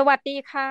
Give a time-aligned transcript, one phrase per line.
[0.00, 0.70] สวัสดีค่ะ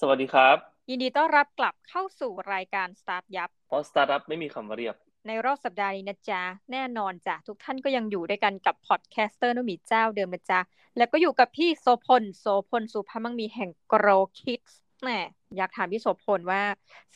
[0.00, 0.56] สวัสดีครับ
[0.90, 4.96] ยินดีต้อนรับกลับเข้าสู่รายการ StartYupเพราะสตาร์ทอัพไม่มีคำว่าเรียบ
[5.26, 10.60] ในรอบสัปดาห์นี้นะจ๊ะ แน่นอนจ้ะ ทุกท่านก็ยังอยู่ด้วยกันกับ podcaster นุ่มีเจ้าเดิมนะจ๊ะ
[10.96, 14.08] แล้วก็อยู่กับพี่โสพลโสพลสุภาพมังมีแห่งโกร
[14.40, 14.60] คิด
[15.02, 15.10] แหม
[15.56, 16.60] อยากถามพี่โสพลว่า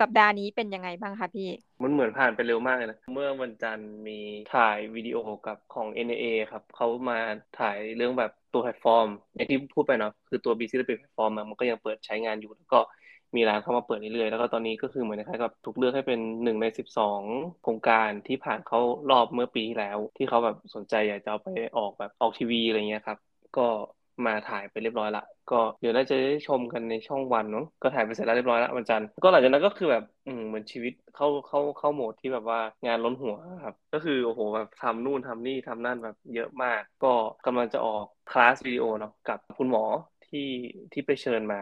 [0.00, 1.48] สัปดาห์นี้เป็นยังไงบ้างคะพี่
[1.82, 4.18] มันเหมือนผ่านไปเร็วมากเลยนะ เมื่อวันจันทร์มี
[4.54, 5.16] ถ่ายวิดีโอ
[5.46, 7.18] กับของ NIA ครับเขามา
[7.60, 12.78] ถ่ายเรื่องแบบตัวแพลตฟอร์มอย่างที่พูดไปเนาะคือตัว BC เป็นแพลตฟอร์มมันก็ยังเปิดใช้งานอยู่แล้วก็
[13.36, 17.22] มีร้านเข้ามาเปิดเรื่อยๆ แล้วก็ตอนนี้ก็คือเหมือนคล้ายกับถูกเลือกให้เป็นหนึ่งในสิบสอง
[17.62, 23.18] โครงการที่ผ่านเขารอบเมื่อปีที่แล้ว ที่เขาแบบสนใจอยากจะเอาไปออกแบบออกทีวีอะไรเงี้ยครับ
[23.56, 23.66] ก็
[24.26, 33.34] มาถ่ายไปเรียบร้อยละ ก็เดี๋ยวน่าจะได้ชมกันในช่องวันเนาะก็ถ่ายไปเสร็จแล้วเรียบร้อยละวันจันทร์ก็หลังจากนั้นก็คือแบบอืมเหมือนชีวิตเข้าเข้าเข้าโหมดที่แบบว่างานล้นหัว
[33.64, 37.08] ครับ ก็คือโอ้โหแบบทำนู่นทำนี่ทำนั่นแบบเยอะมาก ก็
[37.46, 39.84] กำลังจะออกคลาสวิดีโอเนาะกับคุณหมอ
[40.24, 40.40] ที่
[40.92, 41.60] ที่ไปเชิญมา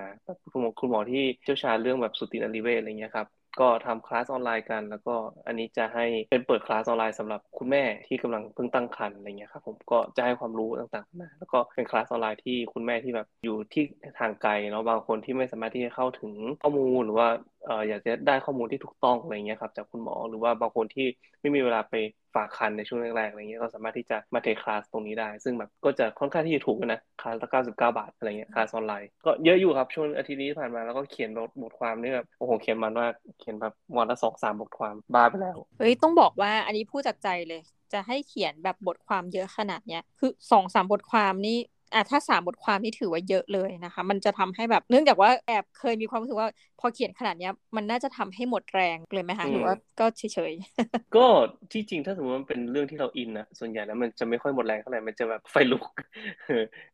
[0.53, 3.29] คุณหมอคุณหมอที่เชี่ยวชาญเรื่องแบบสุตินรีเวชอะไรเงี้ยครับ
[3.61, 5.15] ก็ทำคลาสออนไลน์กัน แล้วก็
[5.47, 13.83] อันนี้จะให้เป็นเปิดคลาสออนไลน์สำหรับคุณแม่ที่กำลังเพิ่งตั้งครรภ์อะไรเงี้ยครับผมก็จะให้ความรู้ต่างๆมาแล้วก็เป็นคลาสออนไลน์ที่คุณแม่ที่แบบอยู่ที่
[14.19, 17.29] ทางไกลเนาะบางคนที่ไม่สามารถที่จะเข้าถึงข้อมูลหรือว่า
[17.69, 21.07] อ่ออยากจะได้ข้อมูลที่ถูกต้องอะไรเงี้ยครับจากคุณหมอหรือว่าบางคนที่
[21.41, 21.95] ไม่มีเวลาไป
[22.35, 31.31] ฝากคันในช่วงแรกๆอะไรเงี้ยก็สามารถที่จะมาเทคลาสตรงนี้ได้ ซึ่งแบบก็จะค่อนข้างที่จะถูกนะคลาสละ99บาทอะไรเงี้ยคลาสออนไลน์ก็เยอะอยู่ครับช่วงอาทิตย์นี้ผ่านมาแล้วก็เขียน
[31.63, 33.07] บทความนี่แบบโอ้โหเขียนมันมา
[33.39, 37.61] เขียนแบบวันละสองสามบทความบ้าไปแล้วเฮ้ยต้องบอกว่าอันนี้พูดจากใจเลย
[37.93, 41.59] จะให้เขียนแบบบทความเยอะขนาดเนี้ยคือสองสามบทความนี่
[41.95, 46.49] อะถ้าสามบทความนี่ถือว่าเยอะเลยนะคะ มันจะทำให้แบบเนื่องจากว่าแอบเคยมีความรู้สึกว่า
[46.81, 51.27] พอเขียนขนาดเนี้ย มันน่าจะทำให้หมดแรงเลยไหมคะหรือว่าก็เฉยๆก็
[51.73, 55.85] ที่จริงถ้าสมมติมันเป็นเรื่องที่เราอินนะส่วนใหญ่แล้วมันจะไม่ค่อยหมดแรงเท่าไหร่มันจะแบบไฟลุก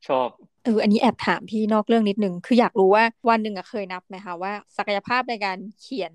[0.09, 0.29] ชอบ
[0.65, 6.13] เอออันนี้แอบถามพี่นอกเรื่องนิดนึง คืออยากรู้ว่าวันหนึ่งอะเคยนับไหมคะว่าศักยภาพในการเขียน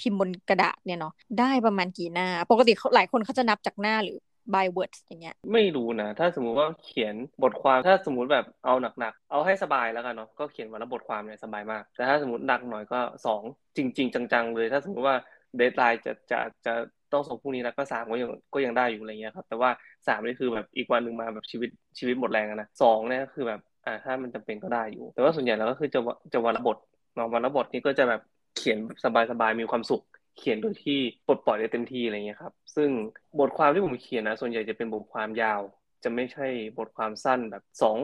[0.00, 4.18] พิมพ์บนกระดาษเนี่ยเนาะได้ประมาณกี่หน้า ปกติเขาหลายคนเขาจะนับจากหน้าหรือ
[4.54, 13.42] by words อย่างเงี้ย ไม่รู้นะ ถ้าสมมุติว่าเขียนบทความ ถ้าสมมุติแบบเอาหนักๆ เอาให้สบายแล้วกันเนาะ ก็เขียนวันละบทความเนี่ยสบายมาก แต่ถ้าสมมติหนักหน่อยก็สอง
[13.76, 15.16] จริง ๆ จังๆ เลย ถ้าสมมติว่า
[15.56, 16.74] เดทไลน์จะจะจะ
[17.12, 19.70] ต้องส่งพรุ่งนี้แล้วก็สามก็ยังก็ยังได้อยู่อะไรเงี้ยครับ แต่ว่า
[20.08, 26.00] สามนี่คือแบบอีกวันหนึ่งมาแบบชีวิตชีวิตหมดแรงนะสองเนี่ยก็คือแบบอ่าถ้ามันจำเป็นก็ได้อยู่ แต่ว่าส่วนใหญ่แล้วก็คือจะ
[26.32, 26.76] จะวันละบท
[27.18, 28.20] นาะวันละบทนี้ก็จะแบบ
[28.56, 30.02] เขียนสบายๆมีความสุข
[30.36, 32.90] เขียนโดยที่ปลดปล่อยได้เต็มที่อะไรเงี้ยครับ ซึ่ง
[33.40, 35.60] บทความที่ผมเขียนนะ ส่วนใหญ่จะเป็นบทความยาว
[36.04, 36.46] จะไม่ใช่
[36.78, 37.98] บทความสั้นแบบสอง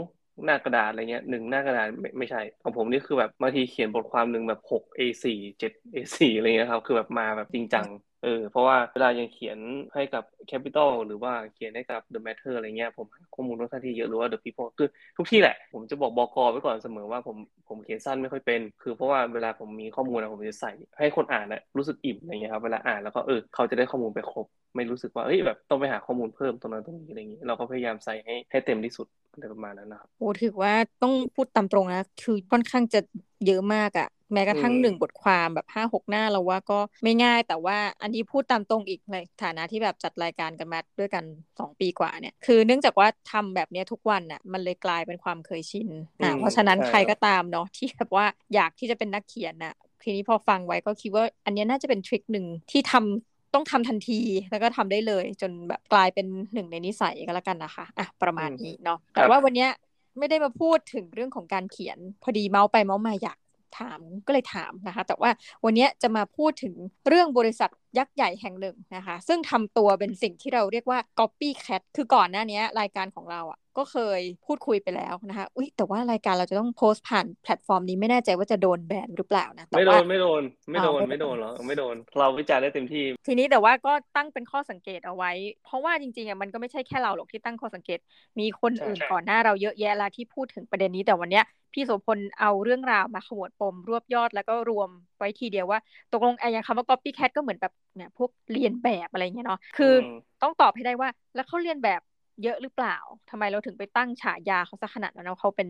[0.45, 5.25] หน้ากระดาษอะไรเงี้ยหนึ่งหน้ากระดาษไม่ไม่ใช่ ของผมนี่คือแบบบางทีเขียนบทความหนึ่งแบบหก A4
[5.59, 7.87] เจ็ด A4 อะไรเงี้ยครับ คือแบบมาแบบจริงจัง
[8.23, 9.59] เออเพราะว่าเวลายังเขียน
[9.95, 17.37] ให้กับ Capital หรือว่าเขียนให้กับ The Matter อะไรเงี้ยผมข้อมูลค่อนข้างที่เยอะหรือว่า The People คือทุกที่แหละ ผมจะบอกบอกไว้ก่อนเสมอว่าผม
[17.69, 24.47] ผมเขียนสั้นไม่ค่อยเป็น คือเพราะว่าเวลาผมมีข้อมูลนะผมจะใส่ให้คนอ่านนะรู้สึกอิ่มอะไรเงี้ยครับเวลาอ่านแล้วก็เออเขาจะได้ข้อมูลไปครบ
[24.77, 30.73] ไม่รู้สึกว่าเฮ้ยแบบต้องไปหาข้อมูลเพิ่มตรงนั้นตรงนี้อะไรอย่างนี้เราก็พยายามใส่ให้ให้เต็มที่สุดอะไรประมาณนั้นนะครับโอ้ถือว่า
[31.03, 33.01] ต้องพูดตามตรงนะคือค่อนข้างจะ
[33.47, 41.25] เยอะมากอะ แม้กระทั่งหนึ่งบทความแบบห้าหกหน้าเราว่าก็ไม่ง่ายแต่ว่าอันนี้พูดตามตรงอีกในฐานะที่แบบจัดรายการกันมาด้วยกัน
[41.59, 45.89] สองปีกว่าเนี่ย คือเนื่องจากว่าทำแบบนี้ทุกวันน่ะมันเลยกลายเป็นความเคยชิน
[46.23, 59.71] อ่าเพราะฉะนั้นใครก็ตามเนาะที่แบบว่าอยากที่จะเป็นนักเขียนน่ะทีนี้พอฟังไว้ก็คิดว่าอันนี้น่าจะเป็นทริคหนึ่งที่ทำต้องทำทันทีแล้วก็ทำได้เลยจนแบบกลายเป็นหนึ่งในนิสัยก็แล้วกันนะคะอะประมาณนี้เนาะแต่ว่าวันเนี้ย
[60.19, 63.39] ไม่ได้มาพูดถึงเรื่องของการเขียน พอดีเมาส์ไปเมาส์มาอยาก
[63.81, 65.31] ถามก็เลยถามนะคะ แต่ว่า
[65.65, 66.75] วันนี้จะมาพูดถึง
[67.09, 85.31] เรื่องบริษัทยักษ์ใหญ่แห่งหนึ่งนะคะ ซึ่งทำตัวเป็นสิ่งที่เราเรียกว่า copycat คือก่อนหน้านี้รายการของเราอะ ก็เคยพูดคุยไปแล้วนะคะอุ้ยแต่ว่ารายการเราจะต้องโพสต์ผ่านแพลตฟอร์มนี้ไม่แน่ใจว่าจะโดนแบนหรือเปล่านะแต่ไม่โดว่านไม่โดนไม่โดนไม่โดนหรอไม่โดน เราวิจารณ์ได้เต็มที่ ทีนี้แต่ว่าก็ตั้งเป็นข้อสังเกตเอาไว้
[85.65, 87.99] เพราะว่าจริงๆอะมันก็ไม่ใช่แค่เราหรอกที่ตั้งข้อสังเกต
[88.41, 95.79] มีคนใช่อื่นใช่ก่อนหน้าเราเยอะแยะแล้วที่พูดถึงประเด็นนี้แต่วันเนี้ยพี่โสพลเอาเรื่องราวมาขมวดปมรวบยอดแล้วก็รวมไว้ทีเดียวว่า
[96.13, 102.01] ตกลงไอ้อย่างคำว่า copycat ก็เหมือนแบบเนี่ยพวกเรียนแบบอะไรเงี้ยเนาะคืออมต้องตอบให้ได้ว่าแล้วเขาเรียนแบบ
[102.43, 102.97] เยอะหรือเปล่า
[103.31, 105.69] ทำไมเราถึงไปตั้งฉายาเขาซะขนาดนั้นว่าเขาเป็น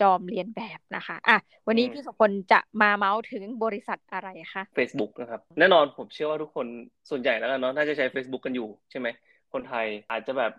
[0.00, 6.66] จอมเรียนแบบนะคะ อะ วันนี้อืมพี่โสพลจะมาเมาส์ถึงบริษัทอะไรคะ Facebook นะครับ แน่นอนผมเชื่อว่าทุกคน
[7.10, 9.08] ส่วนใหญ่แล้วกันเนาะ น่าจะใช้ Facebook กันอยู่ใช่ไหม
[9.52, 10.52] คนไทยอาจจะแบบ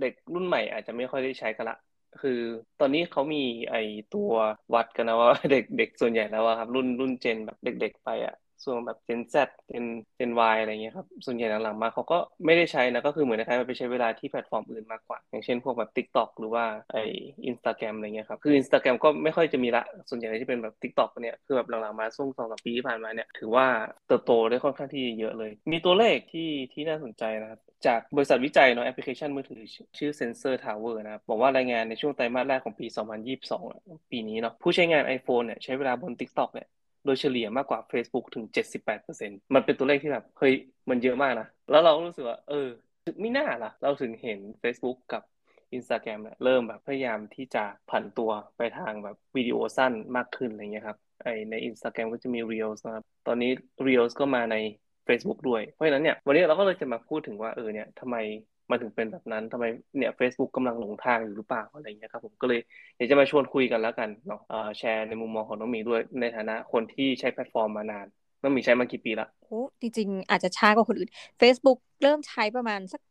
[0.00, 1.76] เด็กรุ่นใหม่อาจจะไม่ค่อยได้ใช้กันละ
[2.20, 2.40] คือ
[2.80, 3.74] ตอนนี้เขามีไอ
[4.14, 4.30] ตัว
[4.74, 9.36] วัดกันนะว่าเด็กเด็กส่วนใหญ่แล้วอะครับรุ่นรุ่นเจนแบบเด็ก ๆ ไปอะ ส่วนแบบ Gen Z
[9.70, 9.86] Gen
[10.18, 16.96] Gen Y อะไรเงี้ยครับ ส่วนใหญ่หลังๆมาเขาก็ไม่ได้ใช้นะก็คือเหมือนคล้ายๆไปใช้เวลาที่แพลตฟอร์มอื่นมากกว่า อย่างเช่นพวกแบบ TikTok หรือว่าไอ
[17.46, 23.66] อินสตาแกรมอะไรเงี้ยครับ คือ Instagram ก็ไม่ค่อยจะมีละ ส่วนใหญ่ที่เป็นแบบ TikTok เนี่ยคือแบบหลังๆมาช่วงสองสามปีที่ผ่านมาเนี่ยถือว่า
[24.08, 29.60] เติบโตได้ค่อนข้างที่เยอะเลย มีตัวเลขที่ที่น่าสนใจนะครับจากบริษัทวิจัยเนาะแอปพลิเคชันมือถือ
[29.98, 33.62] ชื่อ Sensor Tower นะครับบอกว่ารายงานในช่วงไตรมาสแรกของปี 2022
[34.10, 36.68] ปีนี้เนาะผู้ใช้งาน iPhone เนี่ยใช้เวลาบน TikTok เนี่ย
[37.04, 38.44] โดยเฉลี่ยมากกว่า Facebook ถึง
[38.98, 40.54] 78%มันเป็นตัวเลขที่แบบเฮ้ย
[40.90, 42.68] มันเยอะมากนะ แล้วเราก็รู้สึกว่า เออ
[43.20, 45.22] ไม่น่าล่ะ เราถึงเห็น Facebook กับ
[45.76, 53.50] Instagram เนี่ยเริ่มแบบพยายามที่จะผันตัวไปทางแบบวิดีโอสั้นมากขึ้นอะไรเงี้ยครับไอใน Instagram ก็จะมี Reels นะครับ ตอนนี้
[53.86, 54.56] Reels ก็มาใน
[55.08, 58.16] Facebook ด้วย เพราะฉะนั้นเนี่ยวันนี้เราก็เลยจะมาพูดถึงว่าเออเนี่ยทำไม
[58.70, 59.64] มันถึงเป็นแบบนั้นทำไม
[59.98, 62.60] เนี่ย Facebook กำลังหลงทางอยู่หรือเปล่าอะไรเงี้ยครับผมก็เลย
[62.96, 64.40] อยากจะมาชวนคุยกันแล้วกันเนาะ
[64.78, 68.06] แชร์ในมุมมองของน้องมีด้วยในฐานะคนที่ใช้แพลตฟอร์มมานาน
[68.42, 71.10] น้องมีใช้มากี่ปีละโอ้จริงๆอาจจะช้ากว่าคนอื่น
[71.40, 73.02] Facebook เริ่มใช้ประมาณสัก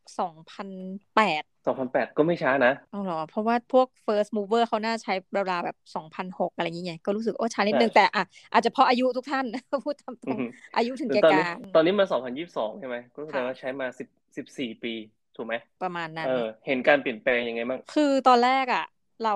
[0.69, 5.13] 2,008 สองพันแปดก็ไม่ช้านะเอาหรอ เพราะว่าพวก first mover เขาน่าใช้
[5.51, 8.23] ราวๆแบบสองพันหกอะไรอย่างเงี้ยก็รู้สึกโอ้ช้านิดนึงแต่อะ
[8.53, 9.45] อาจจะเพราะอายุทุกท่าน
[9.85, 10.37] พูดตรง
[10.75, 11.43] อายุถึงแก่การ
[11.75, 14.93] ตอนนี้มาสองพันยี่สิบสองใช่ไหมก็แสดงว่าใช้มาสิบสิบสี่ปี
[15.35, 15.53] ถูกไหม
[15.83, 18.85] ประมาณนั้นเออเห็นการเปลี่ยนแปลงยังไงบ้างคือตอนแรกอะ
[19.25, 19.35] เรา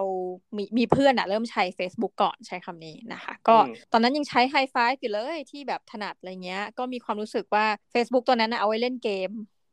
[0.58, 3.58] มีมีเพื่อนอะเริ่มใช้ Facebook ก่อนใช้คำนี้นะคะ ก็
[3.92, 9.30] ตอนนั้นยังใช้ไฮไฟอยู่เลยที่แบบถนัดอะไรเงี้ย ก็มีความรู้สึกว่า Facebook ตัวนั้นเอาไว้เล่นเกม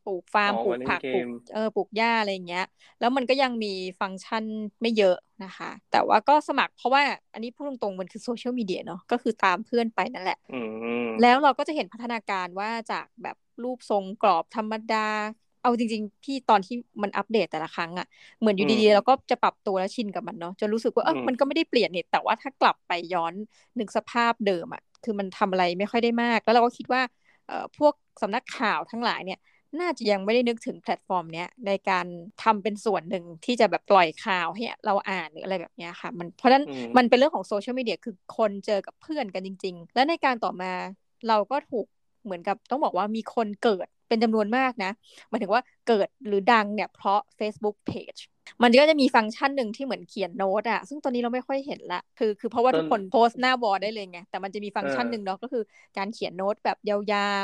[0.07, 2.67] ปลูกฟาร์มปลูกผักปลูกเออปลูกหญ้าอะไรเงี้ย
[3.01, 4.45] แล้วมันก็ยังมีฟังก์ชัน
[4.81, 7.03] ไม่เยอะนะคะ แต่ว่าก็สมัครเพราะว่า
[7.33, 10.39] อันนี้พูดตรงๆ มันคือโซเชียลมีเดียเนาะก็คือตามเพื่อนไปนั่นแหละ
[11.23, 15.09] แล้วเราก็จะเห็นพัฒนาการว่าจากแบบรูปทรงกรอบธรรมดา
[15.63, 18.07] เอาจริง ๆ พี่ตอนที่มันอัปเดตแต่ละครั้งอะ่ะ
[18.41, 23.35] เหมือนอยู่ดีๆเราก็จะปรับตัวแล้วชินกับมันเนาะจนรู้สึกว่าเออมันก็ไม่ได้เปลี่ยนเนี่ยแต่ว่าถ้ากลับไปย้อน
[23.79, 27.03] นึกสภาพเดิมอะ่ะคือมันทำอะไรไม่ค่อยได้มาก แล้วเราก็คิดว่า
[27.47, 29.39] เอ่อพวกสำนักข่าวทั้งหลายเนี่ย
[29.81, 32.07] น่าจะยังไม่ได้นึกถึงแพลตฟอร์มเนี้ยในการ
[32.43, 36.65] ทำเป็นส่วนหนึ่งที่จะแบบปล่อยข่าวให้เราอ่านหรืออะไรแบบนี้ค่ะ มันเพราะฉะนั้น
[36.97, 40.73] มันเป็นเรื่องของโซเชียลมีเดียคือคนเจอกับเพื่อนกันจริง ๆ และในการต่อมา
[41.29, 41.87] เราก็ถูก
[42.25, 44.93] เหมือนกับต้องบอกว่ามีคนเกิดเป็นจำนวนมากนะ
[45.29, 48.21] หมายถึงว่าเกิดหรือดังเนี่ยเพราะ Facebook Page
[48.63, 55.63] มันก็จะมีฟังก์ชันหนึ่งที่เหมือนเขียนโน้ตอะซึ่งตอนนี้เราไม่ค่อยเห็นละ คือคือเพราะว่าทุกคนโพสต์หน้า wall ได้เลยไง แต่มันจะมีฟังก์ชันหนึ่งเนาะก็คือ
[55.99, 56.99] การเขียนโน้ตแบบยา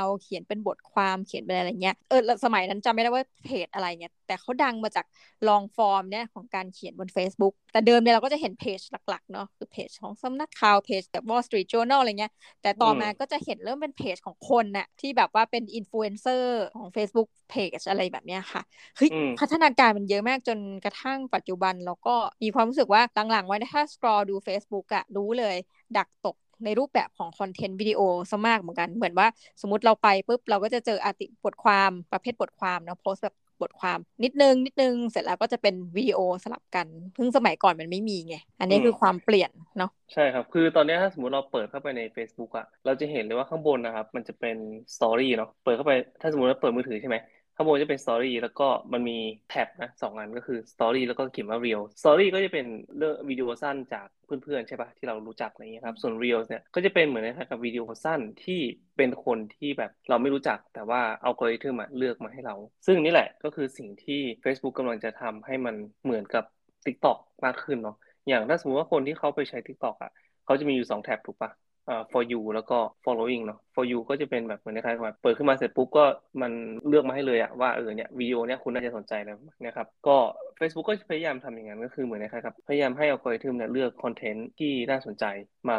[0.04, 5.04] วๆ เขียนเป็นบทความเขียนเป็นอะไรเงี้ย เออสมัยนั้นจำไม่ได้ว่าเพจอะไรเงี้ยแต่เขาดังมาจาก
[5.48, 12.32] long form เนี่ยของการเขียนบน Facebook แต่เดิมเนี่ยเราก็จะเห็นเพจหลักๆเนาะคือเพจของสำนักข่าวเพจแบบ Wall Street Journal อะไรเงี้ย
[12.62, 18.62] แต่ต่อมาก็จะเห็นเริ่มเป็นเพจของคนน่ะที่แบบว่าเป็นอินฟลูเอนเซอร์ของ Facebook เพจอะไรแบบเนี้ยค่ะ
[18.96, 25.56] เฮ้ยพัฒนาการมันเยอะมากจนกระทั่งปัจจุบันแล้วก็มีความรู้สึกว่าหลังๆเวลาถ้า scroll ดู Facebook อะรู้เลย
[25.96, 28.00] ดักตกในรูปแบบของคอนเทนต์วิดีโอ
[28.30, 29.26] ซะมากเหมือนกัน เหมือนว่า
[29.60, 44.56] สมมติเราไปปุ๊บเราก็จะเจอ arti บทความประเภทบทความเนาะโพสแบบ บทความนิดนึงนิดนึงเสร็จแล้วก็จะเป็นวิดีโอสลับกันเพิ่งสมัยก่อนมันไม่มีไง อันนี้คือความเปลี่ยนเนาะใช่ครับ คือตอนนี้ถ้าสมมติเราเปิดเข้าไปใน Facebook อะเราจะเห็นเลยว่าข้างบนนะครับ มันจะเป็น
[44.96, 47.16] story เนาะเปิดเข้าไปถ้าสมมติเราเปิดมือถือใช่ไหม
[47.60, 49.18] ข้างบนจะเป็น story แล้วก็มันมี
[49.48, 52.66] แท็บนะสองอันก็คือ story แล้วก็เขียนว่า Reels story ก็จะเป็น
[52.96, 58.60] เรื่องวิดีโอสั้นจากเพื่อนๆใช่ปะที่เรารู้จักอะไรเงี้ยครับส่วนเรียลเนี่ยก็จะเป็นเหมือนคล้ายกับวิดีโอสั้นที่
[58.96, 62.54] เป็นคนที่แบบเราไม่รู้จักแต่ว่าเอากริทึมมาเลือกมาให้เรา
[62.86, 66.44] ซึ่งนี่แหละก็คือสิ่งที่ Facebook กำลังจะทำให้มันเหมือนกับ
[66.84, 67.96] TikTok มากขึ้นเนาะ
[68.28, 70.12] อย่างถ้าสมมติว่าคนที่เขาไปใช้ TikTok อะ
[70.44, 71.50] เขาจะมีอยู่2แท็บถูกปะ
[71.88, 76.04] อ่า for you แล้วก็ following เนาะ for you ก็จะเป็นแบบเหมือนคล้ายๆแบบเปิดขึ้นมาเสร็จปุ๊บก็
[76.42, 76.52] มัน
[76.88, 80.16] เลือกมาให้เลยอะว่าเออเนี่ยวิดีโอเนี่ยคุณน่าจะสนใจแล้วนะครับ ก็
[80.58, 85.24] Facebook ก็พยายามทำอย่างนั้นก็คือเหมือนคล้ายๆกับพยายามให้อัลกอริทึมเนี่ยเลือกคอนเทนต์ที่น่าสนใจ
[85.70, 85.78] มา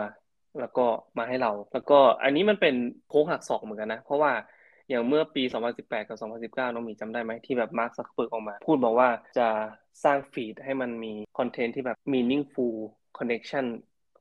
[0.59, 0.85] แล้วก็
[1.17, 2.75] มาให้เรา แล้วก็อันนี้มันเป็น
[3.09, 4.31] โค้งหักศอกเหมือนกันนะ เพราะว่า
[4.89, 5.43] อย่างเมื่อปี
[5.75, 6.17] 2018 กับ
[6.51, 9.47] 2019 น้องหมีจำได้ไหมที่แบบมาร์คซักเคอร์เบิร์กออกมา พูดบอกว่าจะ
[10.03, 12.75] สร้างฟีดให้มันมีคอนเทนต์ที่แบบ meaningful
[13.17, 13.65] connection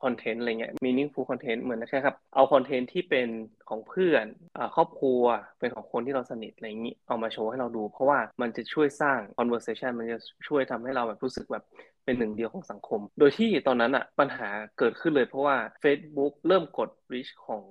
[0.04, 3.28] คอนเทนต์อะไรเงี้ย meaningful content เหมือนนะครับ เอาคอนเทนต์ที่เป็น
[3.68, 4.26] ของเพื่อน
[4.56, 5.22] อครอบครัว
[5.58, 11.64] เป็นของคนที่เราสนิทอะไรอย่างนี้เอามาโชว์ให้เราดู เพราะว่ามันจะช่วยสร้าง conversation มันจะช่วยทำให้เราแบบรู้สึกแบบ
[12.04, 17.64] เป็นหนึ่งเดียวของสังคม โดยที่ตอนนั้นอะปัญหาเกิดขึ้นเลยเพราะว่า Facebook เริ่มกด reach ของ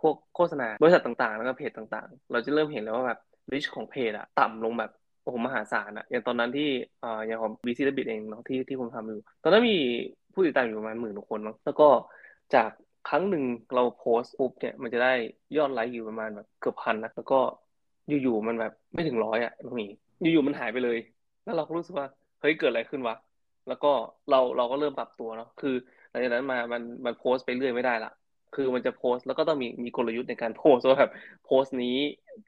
[0.00, 3.20] พวกโฆษณาบริษัทต่างๆ แล้วก็เพจต่างๆ เราจะเริ่มเห็นแล้วว่าแบบ
[3.52, 4.92] reach ของเพจอะต่ำลงแบบ
[5.22, 6.68] โอ้โหมหาศาลอะอย่างตอนนั้นที่
[7.04, 9.78] อ่าอย่างของ BC และบิดเองเนาะที่ที่ผมทำอยู่ ตอนนั้นมี
[10.36, 11.88] ผู้ติดตามอยู่ประมาณหมื่นคนมั้งแล้วก็
[12.54, 12.70] จาก
[13.08, 15.12] ครั้งหนึ่งเราโพสต์ปุ๊บเนี่ยมันจะได้
[15.56, 17.38] ยอดไลค์อยู่ประมาณแบบเกือบพันนะแล้วก็
[18.08, 19.90] อยู่ๆมันแบบไม่ถึงร้อยอะตรงนี้
[20.20, 20.98] อยู่ๆมันหายไปเลย
[21.44, 22.06] แล้วเราก็รู้สึกว่า
[22.40, 23.14] เฮ้ยเกิดอะไรขึ้นวะ
[23.68, 23.92] แล้วก็
[24.30, 25.74] เราเราก็เริ่มปรับตัวเนาะคือ
[26.10, 28.10] หลังจากนั้นมามันมันโพสต์ไปเรื่อยไม่ได้ละ
[28.56, 31.12] คือมันจะโพสต์แล้วก็ต้องมีมีกลยุทธ์ในการโพสต์ว่าแบบ
[31.44, 31.98] โพสต์นี้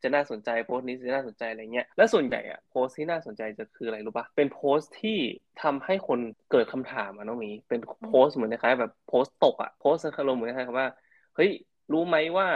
[0.03, 5.19] จะน่าสนใจโพสต์นี้จะน่าสนใจอะไรเงี้ยและส่วนใหญ่อะโพสต์ที่น่าสนใจจะคืออะไรรู้ปะเป็นโพสต์ที่
[5.63, 10.89] ทำให้คนเกิดคำถามอะน้องมีเป็นโพสต์เหมือนคล้ายแบบโพสต์ตกอะโพสต์คารมเหมือนคล้ายว่า
[11.37, 11.51] เฮ้ย
[11.93, 12.49] รู้ไหมว่า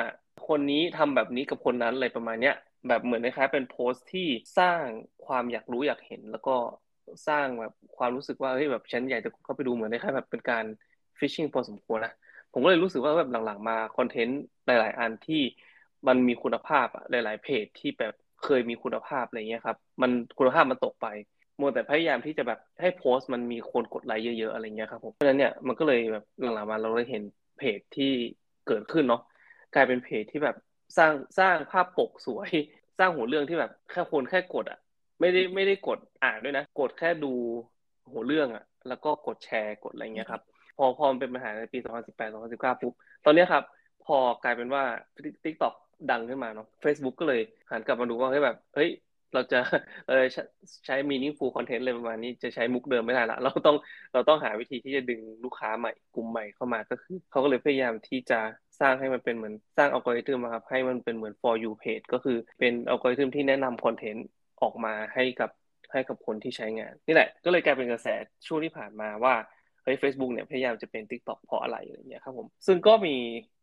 [0.48, 2.54] คนนี้ทำแบบนี้กับคนนั้นอะไรประมาณเนี้ย
[2.88, 4.28] แบบเหมือนคล้ายเป็นโพสต์ที่
[4.58, 4.82] สร้าง
[5.26, 6.56] ความอยากรู้อยากเห็น แล้วก็
[7.28, 10.64] สร้างแบบความรู้สึกว่าเฮ้ยแบบฉันอยากจะเข้าไปดูเหมือนคล้ายแบบเป็นการ
[11.18, 12.12] ฟิชชิงพอสมควรนะ
[12.52, 15.42] ผมก็เลยรู้สึกว่าแบบหลังๆมาคอนเทนต์หลาย ๆ อันที่
[16.06, 21.06] มันมีคุณภาพอะหลาย ๆ เพจที่แบบเคยมีคุณภาพอะไรเงี้ยครับ มันคุณภาพมันตกไป
[21.60, 27.22] มัวแต่พยายามที่จะแบบให้โพสต์มันมีคนกดไลค์เยอะ ๆ อะไรเงี้ยครับผมเพราะฉะนั้นเนี่ยมันก็เลยแบบหลังๆมาเราเลยเห็น
[27.58, 28.12] เพจที่
[28.66, 29.22] เกิดขึ้นเนาะ
[29.74, 30.56] กลายเป็นเพจที่แบบ
[30.98, 32.50] สร้างสร้างภาพปกสวย
[32.98, 34.78] สร้างหัวเรื่องที่แบบแค่คนแค่กดอะ
[35.20, 37.32] ไม่ได้ไม่ได้กดอ่านด้วยนะ กดแค่ดู
[38.12, 40.42] หัวเรื่องอะแล้วก็กดแชร์กดอะไรเงี้ยครับ
[40.76, 42.32] พอพอมันเป็นปัญหาในปี 2018
[42.74, 42.92] 2019 ปุ๊บ
[43.24, 43.64] ตอนนี้ครับ
[44.06, 44.84] พอกลายเป็นว่า
[45.44, 45.74] TikTok
[46.10, 48.90] ดังขึ้นมาเนาะ Facebook ก็เลยหันกลับมาดูว่าเฮ้ยแบบ เฮ้ย
[49.34, 49.58] เราจะ
[50.06, 50.42] เราจะ
[50.86, 53.76] ใช้ meaningful content เลยประมาณนี้จะใช้มุกเดิมไม่ได้ละ เราต้อง
[54.12, 58.40] เราต้องหาวิธีที่จะดึงลูกค้าใหม่กลุ่มใหม่เข้ามาก็คือเขาก็เลยพยายามที่จะ
[58.80, 64.26] สร้างให้มันเป็นเหมือนสร้างอัลกอริทึมครับให้มันเป็นเหมือน for you page ก็คือเป็นอัลกอริทึมที่แนะนำคอนเทนต์
[64.62, 65.50] ออกมาให้กับ
[65.92, 68.08] ให้กับคนที่ใช้งาน นี่แหละก็เลยกลายเป็นกระแส
[68.46, 69.34] ช่วงที่ผ่านมาว่า
[69.84, 73.16] เฮ้ย Facebook เนี่ยพยายามจะเป็น TikTok เพราะอะไรอะไรเงี้ยครับผมซึ่งก็มี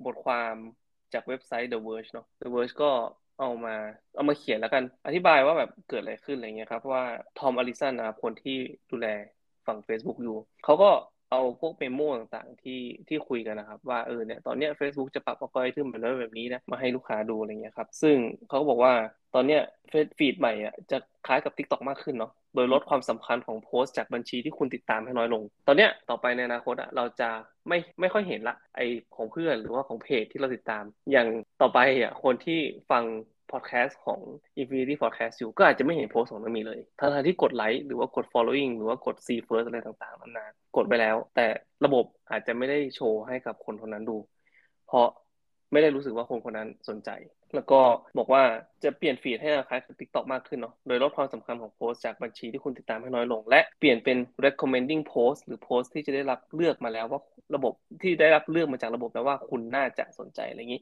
[0.05, 0.53] บทความ
[1.13, 2.91] จากเว็บไซต์ The Verge เนาะ The Verge ก็
[3.39, 3.75] เอามา
[4.15, 7.03] เอามาเขียนแล้วกัน อธิบายว่าแบบเกิดอะไรขึ้นอะไรเงี้ยครับว่า
[7.39, 8.57] ทอมอลิสันนะครับคนที่
[8.91, 9.07] ดูแล
[9.67, 10.89] ฝั่ง Facebook อยู่เขาก็
[11.31, 18.15] เอาพวกเมโมต่างๆที่ที่คุยกันนะครับ ว่าเออเนี่ยตอนเนี้ย Facebook จะปรับอัลกอริทึมแบบนั้นแบบนี้นะมาให้ลูกค้าดูอะไรเงี้ยครับ ซึ่ง
[18.49, 18.93] เขาบอกว่า
[19.35, 27.29] ตอนเนี้ยเฟซฟีดใหม่อะจะคล้ายกับ TikTok มากขึ้นเนาะโดยลดความสำคัญของโพสต์จากบัญชีที่คุณติดตามให้น้อยลง ตอนเนี้ยต่อไปในอนาคตอะเราจะ
[27.67, 28.79] ไม่ไม่ค่อยเห็นละไอ
[29.15, 31.27] ของเพื่อนหรือว่าของเพจที่เราติดตาม อย่าง
[31.61, 32.59] ต่อไปอะคนที่
[32.91, 33.03] ฟัง
[33.51, 34.19] พอดแคสต์ของ
[34.61, 41.45] Infinity Podcast อยู่ก็อาจจะไม่เห็นโพสต์ของน้องมีเลยทั้งที่กดไลค์หรือว่ากด following หรือว่ากด see first อะไรต่างๆนานากดไปแล้ว แต่
[41.85, 44.17] ระบบอาจจะไม่ได้โชว์ให้กับคนคนนั้นดู
[44.87, 45.07] เพราะ
[45.71, 47.09] ไม่ได้รู้สึกว่าคนคนนั้นสนใจ
[47.55, 47.79] แล้วก็
[48.17, 48.43] บอกว่า
[48.83, 57.21] จะเปลี่ยนฟีดให้คล้ายกับ TikTok มากขึ้นเนาะ โดยลดความสำคัญของโพสต์จากบัญชีที่คุณติดตามให้น้อยลง และเปลี่ยนเป็น recommending post หรือโพสต์ที่จะได้รับเลือกมาแล้วว่า
[57.55, 60.81] ระบบที่ได้รับเลือกมาจากระบบแล้วว่าคุณน่าจะสนใจอะไรอย่างนี้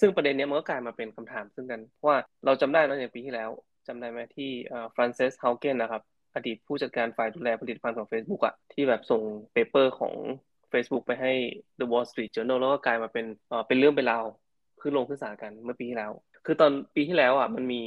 [0.00, 3.50] ซึ่งประเด็นนี้มันก็กลายมาเป็นคำถามซึ่งกันเพราะว่าเราจำได้แล้วในปีที่แล้ว
[3.86, 4.50] จำได้ไหมที่
[4.94, 6.02] ฟรานเซสเฮาเกนนะครับ
[6.34, 9.22] อดีตผู้จัดการฝ่ายดูแลผลิตภัณฑ์ของ Facebook อะที่แบบส่ง
[9.52, 10.14] paper ของ
[10.72, 11.32] Facebook ไปให้
[11.78, 14.24] The Wall Street Journal แล้วก็กลายมาเป็นเอ่อเป็นเรื่องเป็นราว
[14.80, 16.12] คือลงขึ้นศาลกันเมื่อปีที่แล้ว
[16.46, 17.82] คือตอนปีที่แล้วอะมันมี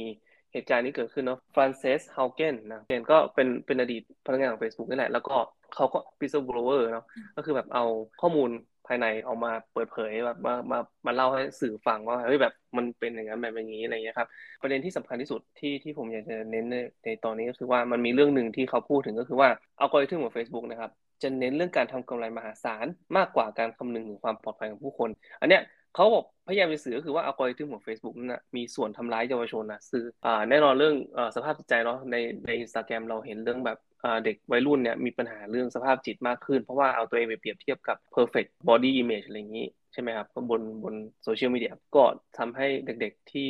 [0.52, 5.36] เหตุการณ์นี้เกิดขึ้นเนาะฟรานเซสเฮาเกนนะเกนก็เป็นเป็นอดีตพนักงานของ Facebook นี่แหละ แล้วก็
[5.74, 7.06] เขาก็พิซ w บลเวอร์เนาะ
[7.36, 7.84] ก็คือแบบเอา
[8.20, 8.50] ข้อมูล
[8.86, 14.28] ภายในออกมาเปิดเผยแบบมามามาเล่าให้สื่อฟังว่าเฮ้ยแบบมันเป็นอย่างนั้นแบบอย่างนี้อะไรเงี้ยครับ
[14.62, 20.90] ประเด็นที่สำคัญที่สุดที่ที่ผมอยากจะเน้นในในตอนนี้ก็คือว่ามันมีเรื่องหนึ่งที่เขาพูดถึงก็คือว่าเอัลกริทึมของ Facebook นะครับ
[21.22, 25.62] จะเน้นเรื่องการทำกำไรมหาศาลมากกว่าการคำนึงถึงความปลอดภัยของผู้คน อันเนี้ย
[25.94, 42.04] เขาบอกพยายามจะสื่อก็คือว่าอัลกอริทึมของ Facebook นั่นนะมีส่วนทำร้ายเยาวชนนะซื่ออ่าแน่นอนเรื่องอ่สภาพจิตใจเนาะในในอินสตาแกรมเราเห็นเรื่องแบบอ่าเด็กวัยรุ่นเนี่ยมีปัญหาเรื่องสภาพจิตมากขึ้น เพราะว่าเอาตัวเองไปเปรียบเทียบกับ perfect body image อะไรอย่างนี้ใช่ไหมครับบนบนโซเชียลมีเดียก็
[42.38, 43.48] ทำให้เด็กๆที่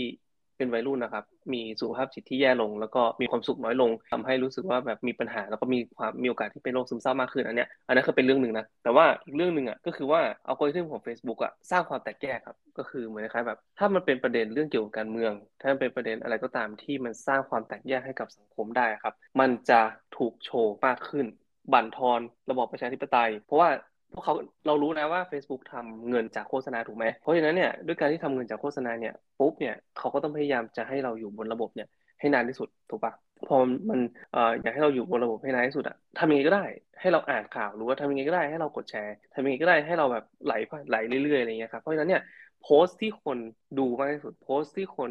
[0.62, 19.80] เป็นวัยรุ่นนะครับ มีสุขภาพจิตที่แย่ลง แล้วก็มีความสุขน้อยลงทำให้รู้สึกว่าแบบมีปัญหา แล้วก็มีความมีโอกาสที่เป็นโรคซึมเศร้ามากขึ้นอันเนี้ยอันนั้นก็เป็นเรื่องหนึ่งนะแต่ว่าอีกเรื่องหนึ่งอะก็คือว่าเอัลกริทึมของ Facebook อะสร้างความแตกแยกครับก็คือเหมือนคล้ายแบบ ถ้ามันเป็นประเด็นเรื่องเกี่ยวกับการเมือง ถ้ามันเป็นประเด็นอะไรก็ตามที่มันสร้างความแตกแยกให้กับสังคมได้ครับ มันจะ
[20.16, 21.26] ถูกโชว์มากขึ้น
[21.72, 23.70] บั่นทอนระบอบประชาธิปไตย เพราะว่า
[24.12, 24.34] พวกเขา
[24.66, 31.88] เรารู้นะว่า Facebook ทำเงินจากโฆษณาถูกไหมเพราะฉะนั้นเนี่ยด้วยการที่ทำเงินจากโฆษณาเนี่ยปุ๊บเนี่ยเขาก็ต้องพยายามจะให้เราอยู่บนระบบเนี่ย
[32.20, 33.12] ให้นานที่สุดถูกปะ
[33.46, 33.56] พอ
[33.90, 34.00] มัน
[34.32, 36.64] เอ่ออยากให้เราอยู่บนระบบให้นานที่สุดอะทำยังไงก็ได้
[37.00, 40.52] ให้เราอ่านข่าวหรือว่าทำยังไงก็ได้ให้เรากดแชร์ทำยังไงก็ได้ให้เราแบบไหล
[40.88, 42.22] ไหลเรื่อยๆอะไรเงี้ยครับเพราะฉะนั้นเนี่ย
[42.62, 43.38] โพสต์ที่คน
[43.78, 45.10] ดูมากที่สุดโพสต์ที่คน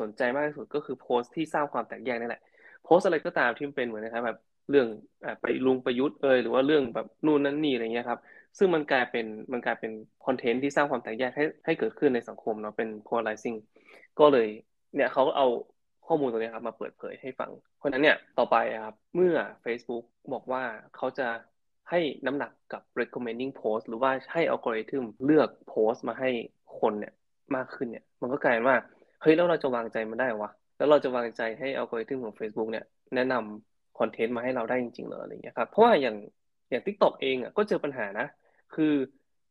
[0.00, 2.42] สนใจมากที่สุดก็คือโพสต์ที่สร้างความแตกแยกนี่แหละ
[2.84, 4.38] โพสต์อะไรก็ตามที่เป็นเหมือนนะครับแบบ
[4.70, 4.88] เรื่อง
[5.42, 8.20] ไปลุงประยุทธ์เอยหรือว่าเรื่องแบบนู่นนั่นนี่อะไรเงี้ยครับ
[8.58, 9.92] ซึ่งมันกลายเป็นมันกลายเป็น
[10.26, 13.58] คอนเทนต์ที่สร้างความแตกแยกให้ให้เกิดขึ้นในสังคมเนาะเป็น polarizing
[14.18, 14.48] ก็เลย
[14.94, 15.46] เนี่ยเขาเอา
[16.06, 19.34] ข้อมูลตรงนี้ครับมาเปิดเผยให้ฟัง เพราะนั้นเนี่ยต่อไปครับเมื่อ
[19.64, 20.62] Facebook บอกว่า
[20.96, 21.28] เขาจะ
[21.90, 26.30] ให้น้ำหนักกับ recommending post หรือว่าให้อัลกอริทึมเลือกโพสต์มาให้
[26.80, 27.12] คนเนี่ย
[27.56, 28.76] มากขึ้นเนี่ย มันก็กลายเป็นว่า
[29.22, 32.84] เฮ้ยแล้วเราจะวางใจมันได้วะแล้วเราจะวางใจให้อัลกอริทึมของ Facebook เนี่ย
[33.14, 36.16] แนะนำ คอนเทนต์มาให้เราได้จริงๆเหรออะไรเงี้ยครับเพราะว่าอย่าง
[36.70, 38.26] อย่าง TikTok เองอะก็เจอปัญหานะ
[38.74, 38.92] คือ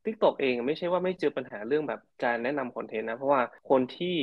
[0.06, 4.16] TikTok เองไม่ใช่ว่าไม่เจอปัญหาเรื่องแบบการแนะนำคอนเทนต์นะ เพราะว่าคนที่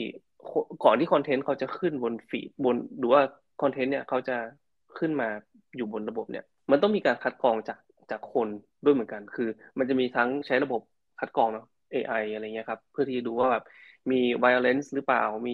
[0.84, 3.22] ก่อนที่คอนเทนต์เขาจะขึ้นบนฟีดบนหรือว่า
[3.62, 4.36] คอนเทนต์เนี่ยเขาจะ
[4.98, 5.28] ขึ้นมา
[5.76, 7.78] อยู่บนระบบเนี่ย มันต้องมีการคัดกรองจาก
[8.10, 8.48] จากคน
[8.84, 10.80] ด้วยเหมือนกัน คือ มันจะมีทั้งใช้ระบบ
[11.20, 13.64] คัดกรองเนาะ AI อะไรเงี้ยครับเพื่อที่จะดูว่าแบบ
[14.10, 15.52] มี violence หรือเปล่ามี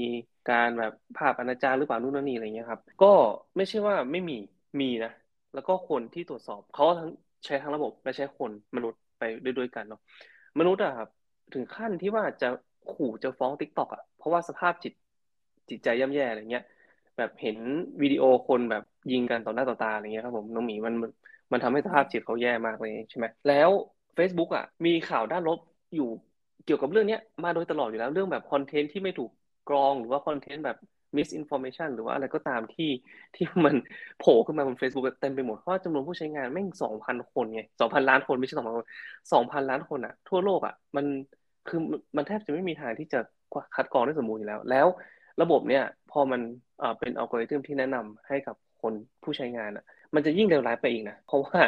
[0.50, 3.12] การแบบภาพอนาจารหรือเปล่านู่นนี่อะไรเงี้ยครับ ก็
[3.56, 4.38] ไม่ใช่ว่าไม่มี
[4.80, 5.12] มีนะ
[5.54, 7.10] แล้วก็คนที่ตรวจสอบเขาทั้ง
[7.44, 9.22] ใช้ทั้งระบบและใช้คนมนุษย์ไป
[9.58, 10.00] ด้วยกันเนาะ
[10.58, 11.08] มนุษย์อะครับ
[11.54, 12.48] ถึงขั้นที่ว่าจะ
[12.92, 14.92] ขู่จะฟ้อง TikTok อะเพราะว่าสภาพจิต
[15.70, 16.64] จิตใจย่ำแย่อะไรเงี้ย
[17.18, 17.56] แบบเห็น
[18.02, 20.94] วิดีโอคนแบบยิงกันต่อหน้าต่อตาอะไรเงี้ยครับผมน้องหมีมัน
[21.52, 23.70] มันทำให้สภาพจิตเขาแย่มากเลยใช่ไหมแล้ว
[24.16, 25.58] Facebook อะมีข่าวด้านลบ
[25.94, 26.08] อยู่
[26.64, 29.30] เกี่ยวกับเรื่องนี้มาโดยตลอดอยู่แล้วเรื่องแบบคอนเทนต์ที่ไม่ถูก
[29.68, 30.76] กรองหรือว่าคอนเทนต์แบบ
[31.16, 32.90] misinformation หรือว่าอะไรก็ตามที่
[33.34, 33.74] ที่มัน
[34.20, 38.86] โผล่ขึ้นมาบน Facebook เต็มไปหมด เพราะจำนวนผู้ใช้งานแม่งสองพันคนไงสองพันล้านคนไม่ใช่สองพันคน
[39.32, 41.06] สองพันล้านคนอะทั่วโลกอะมัน
[41.68, 41.80] คือ
[42.16, 43.20] มันแทบจะไม่มีทางที่จะ
[43.74, 44.86] คัดกรองได้สมบูรณ์อยู่แล้ว แล้ว
[45.42, 46.40] ระบบเนี่ยพอมัน
[46.98, 51.60] เป็นอัลกอริทึมที่แนะนำให้กับคนผู้ใช้งานอะมันจะยิ่งเลวร้ายไปอีกนะ เพราะว่า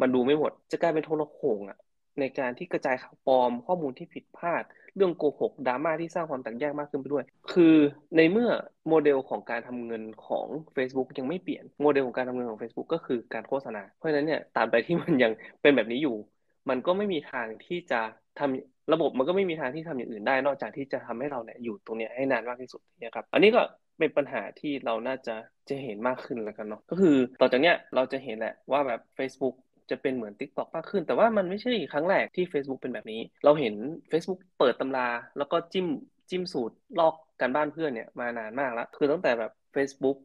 [0.00, 1.78] มันดูไม่หมดจะกลายเป็นโทรโขงอะ
[2.20, 4.62] ในการที่กระจายข่าวปลอมข้อมูลที่ผิดพลาด
[4.98, 7.76] เรื่องโกหกดราม่าที่สร้างความแตกแยกมากขึ้นไปด้วย คือ
[8.16, 8.50] ในเมื่อ
[8.88, 16.16] โมเดลของการทำเงินของ Facebook ยังไม่เปลี่ยนโมเดลของการทำเงินของ Facebook ก็คือการโฆษณา เพราะฉะนั้นเนี่ยตามไปที่มันยังเป็นแบบนี้อยู่
[16.68, 18.00] มันก็ไม่มีทางที่จะ
[18.38, 23.62] ทำระบบมันก็ไม่มีทางที่ทำอย่างอื่นได้ นอกจากที่จะทำให้เราเนี่ยอยู่ตรงนี้ให้นานมากที่สุดนะครับ อันนี้ก็
[23.98, 25.34] เป็นปัญหาที่เราน่าจะ
[25.68, 29.54] จะเห็นมากขึ้นแล้วกันเนาะก็คือต่อจากเนี้ยเราจะเห็นแหละว่าแบบ Facebook
[29.90, 33.74] จะเป็นเหมือน TikTok มากขึ้น แต่ว่ามันไม่ใช่ครั้งแรกที่ Facebook เป็นแบบนี้ เราเห็น
[34.10, 35.86] Facebook เปิดตำรา แล้วก็จิ้ม
[36.30, 40.18] จิ้มสูตรลอกการบ้านเพื่อนเนี่ยมานานมากแล้ว คือตั้งแต่แบบ Facebook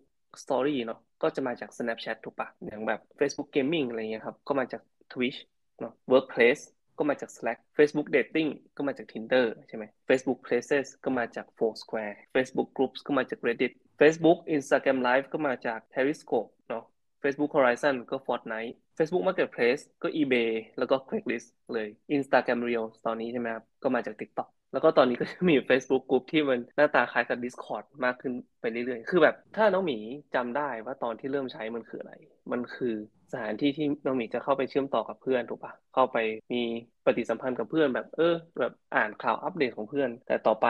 [0.44, 5.40] Story เนาะก็จะมาจาก Snapchat ถูกปะอย่างแบบ Facebook Gaming อะไรเงี้ยครับ ก็มาจาก Twitch
[5.80, 6.64] เนาะ Workplace
[6.98, 13.74] ก็มาจาก Slack Facebook Dating ก็มาจาก Tinder ใช่ไหม Facebook Places ก็มาจาก Foursquare Facebook Groups ก็มาจาก Reddit
[14.00, 16.84] Facebook Instagram Live ก็มาจาก Periscope เนาะ
[17.24, 24.50] Facebook Horizon ก็ Fortnite Facebook Marketplace ก็ eBay แล้วก็ Craigslist เลย Instagram Reels ตอนนี้ใช่ไหมครับก็มาจาก TikTok
[24.74, 29.98] แล้วก็ตอนนี้ก็จะมี Facebook Group ที่มันหน้าตาคล้ายกับ Discord มากขึ้นไปเรื่อยๆ คือแบบถ้าน้องหมี
[30.36, 32.14] จำได้ว่าตอนที่เริ่มใช้มันคืออะไร
[32.52, 32.96] มันคือ
[33.32, 36.18] สถานที่ที่น้องหมีจะเข้าไปเชื่อมต่อกับเพื่อนถูกปะเข้าไป
[36.54, 36.62] มี
[37.06, 40.68] ปฏิสัมพันธ์กับเพื่อนแบบเออ แบบอ่านข่าวอัปเดตของเพื่อน แต่ต่อไป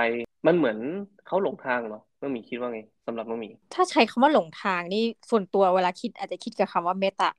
[0.48, 0.78] มันเหมือน
[1.26, 7.30] เขาหลงทางเนาะน้องหมีคิดว่าไง สำหรับน้องหมี ถ้าใช้คำว่าหลงทางนี่ส่วนตัวเวลาคิดอาจจะคิดกับคำว่าเมตา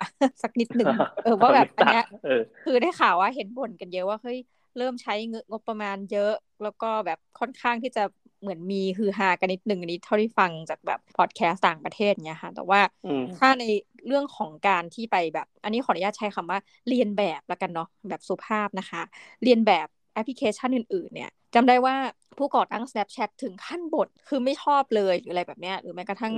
[0.43, 0.89] สักนิดหนึ่ง
[1.25, 2.05] เออว่าแบบอันเนี้ย
[2.65, 4.39] คือได้ข่าวว่าเห็นบ่นกันเยอะว่าเฮ้ย
[4.79, 8.05] เริ่มใช้เงินงบประมาณเยอะ แล้วก็แบบค่อนข้างที่จะ
[8.41, 12.81] เหมือนมีฮือฮากันนิดหนึ่งอันนี้เท่าที่ฟังจากแบบพอดแคสต์ต่างประเทศเนี่ยค่ะ แต่ว่า
[13.39, 13.65] ถ้าใน
[14.07, 19.03] เรื่องของการที่ไปแบบ อันนี้ขออนุญาตใช้คำว่าเรียนแบบแล้วกันเนาะแบบสุภาพนะคะ
[19.43, 21.97] เรียนแบบแอปพลิเคชันอื่น ๆ เนี่ย จำได้ว่า
[22.39, 26.35] ผู้ก่อตั้ง Snapchat ถึงขั้นบทคือไม่ชอบเลยหรืออะไรแบบเนี้ยหรือแม้กระทั่ง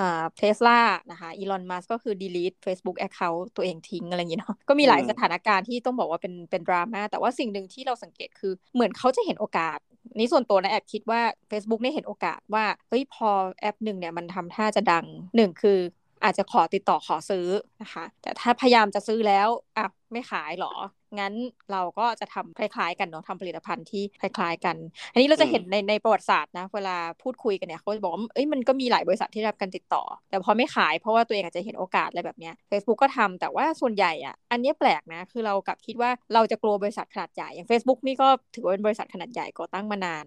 [0.00, 9.78] อ่าเทสลานะคะอีลอนมัสก็คือ delete Facebook account ตัวเองทิ้งอะไรอย่างเงี้ยเนาะก็มีหลายสถานการณ์ที่ต้องบอกว่าเป็นเป็นดราม่าแต่ว่าสิ่งหนึ่งที่เราสังเกตคือเหมือนเขาจะเห็นโอกาส
[10.14, 13.28] นี่ส่วนตัวนะแอบคิดว่า Facebook เนี่ยเห็นโอกาสว่าเฮ้ยพอ
[13.60, 15.78] แอปหนึ่งเนี่ยมันทำท่าจะดังหนึ่งคือ
[16.24, 17.48] อาจจะขอติดต่อขอซื้อ
[17.82, 20.74] นะคะ แต่ถ้าพยายามจะซื้อแล้วอะไม่ขายหรอ
[21.18, 21.34] งั้น
[21.72, 24.76] เราก็จะทำคล้ายๆ กันเนาะทำผลิตภัณฑ์ที่คล้าย ๆ กัน
[25.12, 40.24] อันนี้เราจะเห็นในในประวัติศาสตร์นะ เวลาพูดคุยกันเนี่ยเขาจะบอกว่าเอ้ยมันก็มีหลายบริษัทที่รับการติดต่อ แต่พอไม่ขายเพราะว่าตัวเองอาจจะเห็นโอกาสอะไรแบบเนี้ย Facebook ก็ทำแต่ว่าส่วนใหญ่อะ อันนี้แปลกนะ คือเรากลับคิดว่าเราจะกลัวบริษัทขนาดใหญ่อย่าง Facebook นี่ก็ถือว่าเป็นบริษัทขนาดใหญ่ก่อตั้งมานาน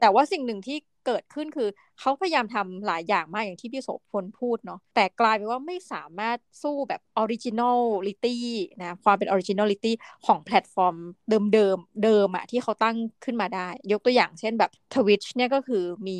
[0.00, 1.68] แต่ว่าสิ่งหนึ่งที่เกิดขึ้นคือ
[2.00, 8.46] เขาพยายามทำหลายอย่างมากอย่างที่พี่โสพลพูดเนาะแต่กลายเป็นว่าไม่สามารถสู้แบบ originality
[8.82, 9.94] นะความเป็น originality
[10.26, 10.96] ของแพลตฟอร์ม
[11.30, 16.18] เดิมเดิมเดิมอะที่เขาตั้งขึ้นมาได้ ยกตัวอย่างเช่นแบบ Twitch เนี่ยก็คือมี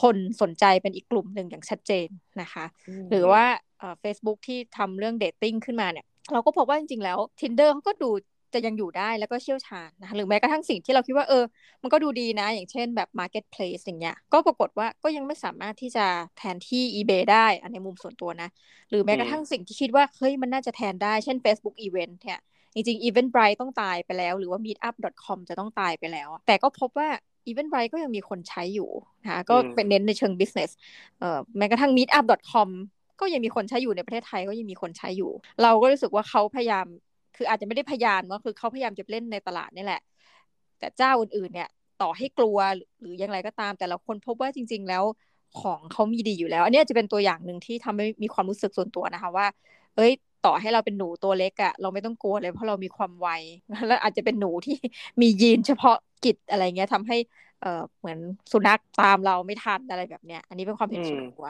[0.00, 2.08] คนสนใจเป็นอีกกลุ่มหนึ่งอย่างชัดเจน
[2.40, 2.64] นะคะ
[3.10, 3.44] หรือว่า
[4.00, 8.10] เฟซบุ๊กที่ทำเรื่อง dating ขึ้นมาเนี่ยเราก็พบว่าจริงๆแล้ว Tinder เขาก็ดู
[8.54, 11.44] จะยังอยู่ได้แล้วก็เชี่ยวชาญนะหรือแม้กระทั่งสิ่งที่เราคิดว่าเออ
[11.82, 16.06] มันก็ดูดีนะ อย่างเช่นแบบ Marketplace อย่างเงี้ย ก็ปรากฏว่าก็ยังไม่สามารถที่จะ
[16.38, 18.48] แทนที่ eBay ได้อันในมุมส่วนตัวนะ
[18.90, 22.40] หรือแม้กระทั่งสิ่งที่คิดว่าเฮ้ยมันน่าจะแทนได้เช่น Facebook Event เนี่ย
[22.74, 27.08] จริงๆ Eventbrite ต้องตายไปแล้ว หรือว่า Meetup.com จะต้องตายไปแล้ว แต่ก็พบว่า
[27.48, 28.90] Eventbrite ก็ยังมีคนใช้อยู่
[29.22, 30.70] นะคะก็เป็นเน้นในเชิง business
[31.18, 32.68] เอ่อแม้กระทั่ง Meetup.com
[33.20, 35.32] ก็ยังมีคนใช้อยู่ในประเทศไทยก็ยังมีคนใช้อยู่
[35.62, 36.86] เราก็รู้สึกว่าเขาพยายาม
[37.36, 40.00] คืออาจจะไม่ได้พยายามว่าคือเขาพยายามจะเล่นในตลาดนี่แหละ
[40.78, 41.68] แต่เจ้าอื่นๆ เนี่ย
[42.02, 42.58] ต่อให้กลัว
[43.00, 45.04] หรืออย่างไรก็ตาม แต่ละคนพบว่าจริง ๆ แล้ว
[45.60, 49.46] ของเขามีดีอยู่แล้ว อันนี้จะเป็นตัวอย่างหนึ่งที่ทำให้มีความรู้สึกส่วนตัวนะคะว่า
[49.96, 50.12] เอ้ย
[50.46, 53.28] ต่อให้เราเป็นหนูตัวเล็กอะเราไม่ต้องกลัวเลยเพราะเรามีความไว
[53.86, 54.74] แล้วอาจจะเป็นหนูที่
[55.20, 57.16] มียีนเฉพาะกิจอะไรเงี้ยทำให้
[57.62, 58.18] เออเหมือน
[58.52, 61.48] สุนัขตามเราไม่ทันอะไรแบบเนี้ย อันนี้เป็นความเห็นส่วนตัว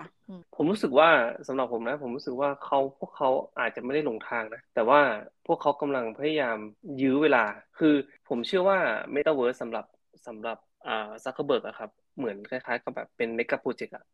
[0.56, 1.08] ผมรู้สึกว่า
[1.48, 5.00] สำหรับผมนะ ผมรู้สึกว่าเขาพวกเขาอาจจะไม่ได้หลงทางนะ แต่ว่า
[5.46, 6.58] พวกเขากำลังพยายาม
[7.02, 7.44] ยื้อเวลา
[7.78, 7.94] คือ
[8.28, 8.78] ผมเชื่อว่า
[9.14, 9.84] Metaverse สำหรับ
[10.26, 14.04] สำหรับอ่าซักเคอร์เบิร์กอะครับ เหมือนคล้ายๆกับแบบเป็นเมกะโปรเจกต์อะ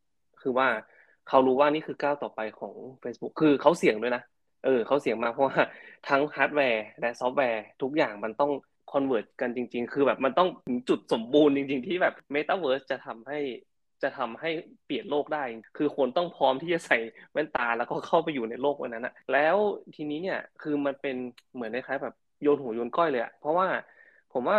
[0.43, 0.69] คือว่า
[1.29, 4.23] เขารู้ว่านี่คือก้าวต่อไปของ Facebook คือเขาเสี่ยงด้วยนะ
[4.65, 5.59] เออเขาเสี่ยงมากเพราะว่า
[6.09, 8.51] ทั้งฮาร์ดแวร์และซอฟต์แวร์ทุกอย่างมันต้อง
[8.93, 13.39] convert กันจริง ๆ คือแบบมันต้องถึงจุดสมบูรณ์จริง ๆ ที่แบบเมตาเวิร์สจะทำให้
[14.03, 14.51] จะทำให้
[14.87, 15.45] เปลี่ยนโลกได้
[15.77, 16.99] คือคนต้องพร้อมที่จะใส่
[17.33, 19.57] แว่นตาแล้วก็เข้าไปอยู่ในโลกวันนั้นอะแล้ว
[19.95, 21.17] ทีนี้เนี่ยคือมันเป็น
[21.55, 23.67] เหมือนคล้ายๆแบบโยนหูโยนก้อยเลยอะเพราะว่า
[24.33, 24.57] ผมว่า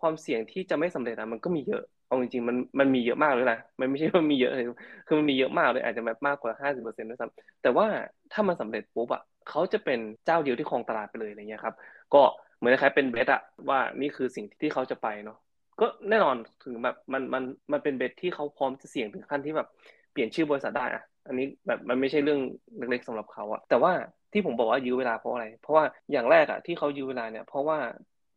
[0.00, 4.66] ความเสี่ยงที่จะไม่สำเร็จอะมันก็มีเยอะเอาจริงๆมันมันมีเยอะมากเลยนะมันไม่ใช่ว่ามีเยอะเลย
[5.06, 7.86] คือมันมีเยอะมากเลยอาจจะแบบมากกว่าห้าสิบเปอร์เซ็นต์ด้วยซ้ำแต่ว่า
[8.32, 11.74] ถ้ามันสาเร็จปุ๊บอะเขาจะเป็นเจ้าเดียวที่ครองตลาดไปเลยอะไรเงี้ยครับ
[12.14, 12.22] ก็
[12.56, 15.38] เหมือนคล้ายเป็นเบสอะว่านี่คือสิ่งที่เขาจะไปเนาะ
[15.80, 17.42] ก็แน่นอนถึงแบบมันมัน
[17.72, 19.68] มันเป็นเบสที่เขาพร้อมจะเสี่ยงถึงขั้นที่แบบ
[20.12, 22.40] เปลี่ยนชื่อบริษัทได้อะอันนี้แบบมันไม่ใช่เรื่อง
[22.76, 23.92] เล็กๆสำหรับเขาอะแต่ว่า
[24.32, 27.78] ที่ผมบอกว่ายื้อเวลาเพราะอะไร เพราะว่าอย่างแรกอะที่เขายื้อเวลาเนี่ย เพราะว่า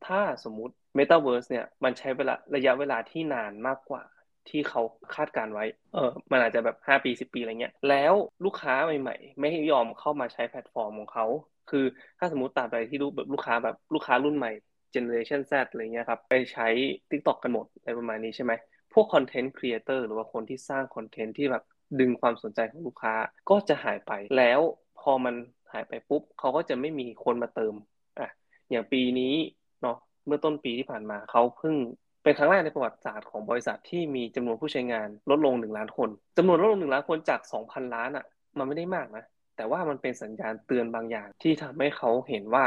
[0.08, 4.04] ถ้าสมมุติ Metaverse เนี่ยมันใช้เวลาระยะเวลาที่นานมากกว่า
[4.50, 4.82] ที่เขา
[5.16, 8.14] คาดการณ์ไว้ เออ มันอาจจะแบบ 5 ปี 10 ปีอะไรเงี้ย แล้ว
[8.46, 11.26] ลูกค้าใหม่ ๆ ไม่ยอมเข้ามาใช้แพลตฟอร์มของเขา
[11.72, 11.86] คือ
[12.20, 14.52] ถ้าสมมติตามไปที่รูปแบบลูกค้าแบบลูกค้ารุ่นใหม่
[14.94, 16.68] Generation Z อะไรเงี้ยครับไปใช้
[17.10, 18.52] TikTok กันหมดอะไรประมาณนี้ใช่ไหม
[18.94, 21.64] พวก content creator หรือว่าคนที่สร้างคอนเทนต์ที่แบบ
[22.00, 23.14] ดึงความสนใจของลูกค้า
[23.50, 24.62] ก็จะหายไปแล้ว
[25.00, 25.36] พอมัน
[25.74, 27.74] หายไปปุ๊บเขาก็จะไม่มีคนมาเติม
[28.20, 28.30] อะ
[28.72, 29.34] อย่างปีนี้
[29.82, 31.76] เนาะเมื่อต้นปีที่ผ่านมาเขาเพิ่ง
[32.24, 38.26] เป็นครั้งแรกในประวัติศาสตร์ของบริษัทที่มีจำนวนผู้ใช้งานลดลงหนึ่งล้านคนจำนวนลดลงหนึ่งล้านคนจากสองพันล้านอะ
[38.58, 39.24] มันไม่ได้มากนะ
[39.60, 42.66] แต่ว่ามันเป็นสัญญาณเตือนบางอย่างที่ทำให้เขาเห็นว่า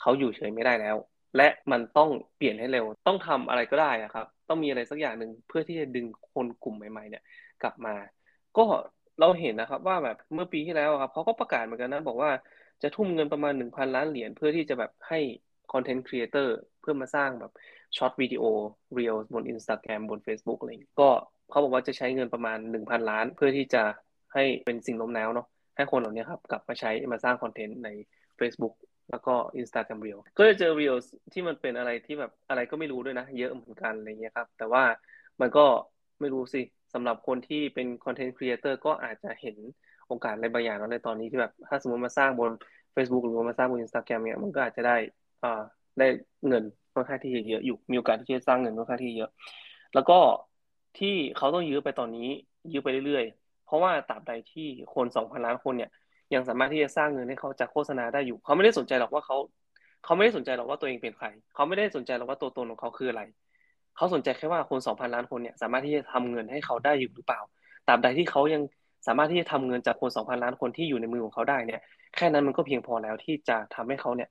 [0.00, 0.96] เขาอยู่เฉยไม่ได้แล้ว
[1.36, 7.22] และมันต้องเปลี่ยนให้เร็ว ต้องทำอะไรก็ได้อะครับ ต้องมีอะไรสักอย่างหนึ่งเพื่อที่จะดึงคนกลุ่มใหม่ ๆ เนี่ย
[7.62, 7.94] กลับมา
[8.58, 8.64] ก็
[9.20, 12.30] เราเห็นนะครับว่าแบบเมื่อปีที่แล้วครับเขาก็ประกาศเหมือนกันนะบอกว่า
[12.82, 15.20] จะทุ่มเงินประมาณหนึ่งพันล้านเหรียญเพื่อที่จะแบบให้
[15.72, 17.52] content creator เพื่อมาสร้างแบบ
[17.96, 20.70] short video Reels บน Instagram บน Facebook อะไร
[21.02, 21.10] ก็
[21.50, 23.82] เขาบอกว่าจะใช้เงินประมาณ 1,000 ล้านเพื่อที่จะ
[24.34, 25.46] ให้เป็นสิ่งโน้มน้าวเนาะ
[25.76, 27.88] ให้คนเหล่านี้ครับกลับมาใช้มาสร้างคอนเทนต์ใน
[28.38, 28.74] Facebook
[29.10, 34.84] แล้วก็ Instagram Reel ก็จะเจอ Reels ที่มันเป็นอะไรที่แบบอะไรก็ไม่รู้ด้วยนะ เยอะเหมือนกันอะไรเงี้ยครับ แต่ว่า
[35.40, 35.66] มันก็
[36.20, 36.62] ไม่รู้สิ
[36.94, 39.56] สำหรับคนที่เป็น content creator ก็อาจจะเห็น
[40.08, 42.50] โอกาสอะไรบางอย่างแล้วในตอนนี้ที่แบบ ถ้าสมมติมาสร้างบน
[42.94, 44.96] Facebook หรือว่ามาสร้างบน Instagram เนี่ยมันก็อาจจะได้
[45.42, 45.62] อ่า
[45.98, 46.06] ได้
[46.48, 49.30] เงินค่อนข้างที่จะเยอะอยู่มีโอกาสที่จะสร้างเงินค่อนข้างที่เยอะ
[49.94, 50.18] แล้วก็
[50.98, 52.28] ที่เขาต้องยื้อไปตอนนี้
[52.72, 55.90] ยื้อไปเรื่อยๆ เพราะว่าตราบใดที่คนสองพันล้านคนเนี่ย
[56.34, 59.36] ยังสามารถที่จะสร้างเงินให้เขาจากโฆษณาได้อยู่ เขาไม่ได้สนใจหรอกว่าเขา
[60.04, 63.22] เขาไม่ได้สนใจหรอกว่าตัวเองเป็นใคร เขาไม่ได้สนใจหรอกว่าตัวตนของเขาคืออะไร
[63.96, 67.40] เขาสนใจแค่ว่าคนสองพันล้านคนเนี่ยสามารถที่จะทำเงินให้เขาได้อยู่หรือเปล่า
[67.88, 68.62] ตราบใดที่เขายัง
[69.06, 71.80] สามารถที่จะทำเงินจากคนสองพันล้านคนที่อยู่ในมือของเขาได้เนี่ย
[72.16, 74.28] แค่นั้นมันก็เพียงพอแล้วที่จะทำให้เขาเนี่ย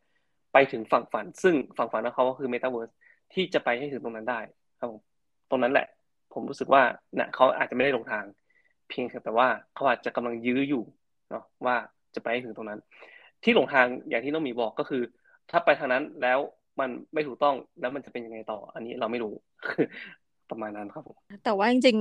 [0.53, 2.89] ไปถึงฝั่งฝัน ซึ่งฝั่งฝันของเขาก็คือเมตาเวิร์ส
[3.33, 4.39] ที่จะไปให้ถึงตรงนั้นได้
[4.79, 5.01] ครับผม
[5.49, 5.87] ตรงนั้นแหละ
[6.33, 6.81] ผมรู้สึกว่า
[7.15, 8.25] เนี่ยเขาอาจจะไม่ได้หลงทาง
[8.89, 10.83] เพียงแต่ว่าเขาอาจจะกำลังยื้ออยู่
[11.29, 11.75] เนาะว่า
[12.15, 12.79] จะไปให้ถึงตรงนั้น
[13.43, 15.01] ที่หลงทางอย่างที่น้องมีบอกก็คือ
[15.51, 16.39] ถ้าไปทางนั้นแล้ว
[16.79, 19.33] มันไม่ถูกต้องแล้วมันจะเป็นยังไงต่อ อันนี้เราไม่รู้
[20.49, 21.97] ประมาณนั้นครับผมแต่ว่าจริง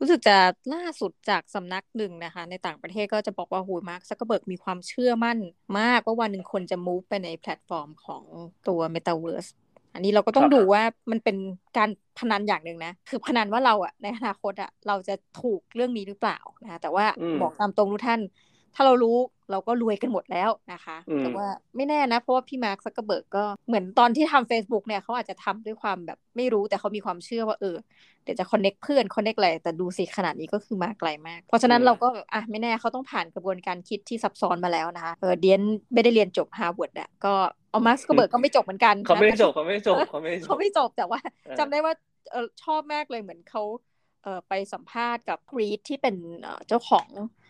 [0.00, 0.36] รู้สึกจะ
[0.74, 5.38] ล่าสุดจากสำนักหนึ่งนะคะ ในต่างประเทศก็จะบอกว่าหูมาร์คซักเกอร์เบิร์กมีความเชื่อมั่น
[5.78, 8.24] มากว่าวันหนึ่งคนจะ move ไปในแพลตฟอร์มของ
[8.68, 9.50] ตัว Metaverse
[9.92, 11.36] อันนี้เราก็ต้องดูว่ามันเป็น
[11.76, 17.06] การพนันอย่างหนึ่งนะ คือพนันว่าเราอะในอนาคตอะเราจะถูกเรื่องนี้หรือเปล่านะคะแต่ว่า
[17.40, 18.20] บอกตามตรงทุกท่าน
[18.74, 19.16] ถ้าเรารู้
[19.52, 27.76] เราก็รวยกันหมดแล้วนะคะแต่ว่าไม่แน่นะ เพราะว่าพี่มาร์คซักเกอร์เบิร์กก็เหมือนตอนที่ทำ Facebook เนี่ยเขาอาจจะทำด้วยความแบบไม่รู้แต่เขามีความเชื่อว่าเออ
[28.22, 35.62] เดี๋ยวจะ connect เพื่อน connect อะไรแต่ดูสิขนาดนี้ก็คือมาไกลมาก เพราะฉะนั้นเราก็อะไม่แน่เขาต้องผ่านกระบวนการคิดที่ซับซ้อนมาแล้วนะคะเออเดี๊ยน
[35.94, 37.32] ไม่ได้เรียนจบฮาร์วาร์ดอะก็
[37.70, 41.20] เอามาร์คซักเกอร์เบิร์กก็ไม่จบเหมือนกันเขาไม่จบเขาไม่จบเขาไม่จบเขาไม่จบแต่ว่า
[41.58, 41.94] จำได้ว่า
[42.32, 43.62] เออชอบมากเลยเหมือนเขา
[44.22, 46.16] เออไปสัมภาษณ์กับรีดที่เป็น
[46.68, 47.08] เจ้าของ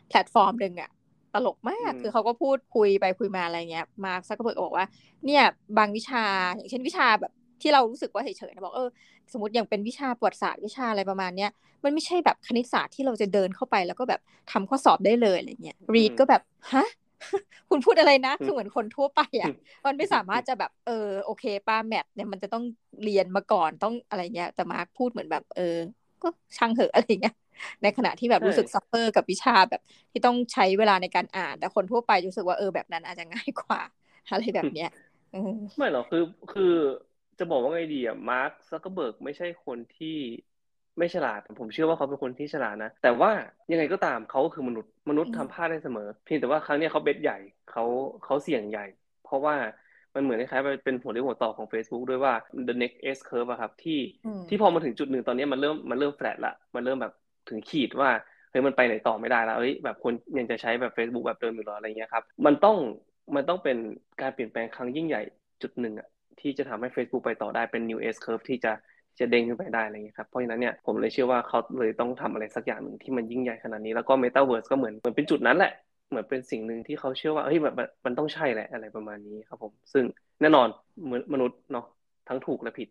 [0.09, 0.91] แพลตฟอร์มหนึ่งอะ
[1.35, 4.87] ตลกมาก คือเขาก็พูดคุยไปคุยมาอะไรเงี้ย มาร์คซักเกอร์เบิร์กบอกว่า
[5.27, 5.43] เนี่ย
[5.79, 6.25] บางวิชา
[6.57, 8.89] อย่างเช่นวิชาแบบที่เรารู้สึกว่าเฉยๆนะบอกเออ
[9.33, 11.51] สมมติอย่างเป็นวิชาประวัติศาสตร์วิชาอะไรประมาณเนี้ย
[11.85, 14.21] มันไม่ใช่แบบคณิตศาสตร์ที่เราจะเดินเข้าไปแล้วก็แบบ
[14.53, 16.43] ทำข้อสอบได้เลยอะไรเงี้ยรีดก็แบบ
[16.73, 16.87] ฮะ
[17.71, 19.51] คุณพูดอะไรนะ คือเหมือนคนทั่วไปอะ
[19.87, 22.65] มันไม่สามารถจะแบบ เออ โอเค ถ้า math เนี่ยมันจะต้อง
[23.05, 25.77] เรียนมาก่อนต้องอะไรเงี้ย แต่มาร์คพูดเหมือนแบบ เออ
[26.23, 27.35] ก็ช่างเหอะอะไรเงี้ย
[27.83, 33.81] ในขณะที่แบบรู้สึก suffer กับวิชาแบบที่ต้องใช้เวลาในการอ่าน แต่คนทั่วไปรู้สึกว่าเออแบบนั้นอาจจะง่ายกว่า
[34.31, 34.91] อะไรแบบเนี้ย
[35.77, 36.75] ไม่หรอกคือคือ
[37.39, 40.17] จะบอกว่าไงดีอะมาร์คซักเกอร์เบิร์กไม่ใช่คนที่
[40.99, 43.31] ไม่ฉลาดผมเชื่อว่าเขาเป็นคนที่ฉลาดนะ แต่ว่า
[43.73, 47.39] ยังไงก็ตามเขาก็คือมนุษย์มนุษย์ทำพลาดได้เสมอ เพียงแต่ว่าครั้งนี้เขา bet ใหญ่
[47.71, 47.85] เขา
[48.25, 48.87] เขาเสี่ยงใหญ่
[49.25, 49.55] เพราะว่า
[50.15, 52.35] มันเหมือนคล้ายๆเป็นหัวเรี่ยวหัวต่อของ Facebook ด้วยว่า
[52.69, 54.01] the next S curve อะครับที่
[54.49, 57.13] ที่พอมาถึงจุดหนึ่งตอนนี้มันเริ่มมันเริ่มแฟลตละมันเริ่มแบบ
[57.49, 58.11] ถึงขีดว่า
[58.51, 62.77] เฮ้ยมันไปไหนต่อไม่ได้แล้วเฮ้ยแบบคนยังจะใช้แบบ Facebook แบบเดิมอยู่หรออะไรเงี้ยครับมันต้อง
[63.35, 63.77] มันต้องเป็น
[64.21, 65.23] การเปลี่ยนแปลงครั้งยิ่งใหญ่
[65.63, 66.09] จุดหนึ่งอะ
[66.41, 68.73] ที่จะทำให้ Facebook ไปต่อได้เป็น new S curve ที่จะ
[69.19, 75.73] จะเด้งขึ้นไปได้อะไรเงี้ยครับ เพราะฉะนั้นเนี่ยผมเลยเชื่อว่าเขาเลยต้องทำอะไรสักอย่างหนึ่งที่มันยิ่งใหญ่ขนาดนี้แล้วก็ Metaverse ก็เหมือนเหมือนเป็นจุดนั้นแหละ
[76.09, 80.05] เหมือนเป็นสิ่งหนึ่งที่เขาเชื่อว่าเฮ้ยแบบมันต้องใช่แหละอะไรประมาณนี้ครับผม ซึ่ง
[80.41, 80.69] แน่นอน
[81.05, 81.87] เหมือนมนุษย์เนาะ
[82.29, 82.89] ทั้งถูกและผิด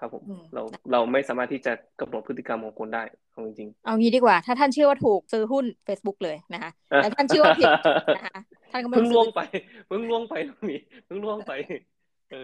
[0.00, 0.22] ครับผม
[0.54, 3.02] เราเราไม่สามารถที่จะกำหนดพฤติกรรมของคนได้
[3.32, 7.70] เอาจริงๆเอางี้ดีกว่า ถ้าท่านเชื่อว่าถูกซื้อหุ้น Facebook เลยนะคะแต่ท่านเชื่อว่าผิด
[8.16, 8.38] นะคะ
[8.72, 9.40] ท่านก็ไม่เพิ่งล่วงไป
[9.88, 10.34] เพิ่งล่วงไป
[10.68, 10.76] มี
[11.06, 11.52] เพิ่งล่วงไป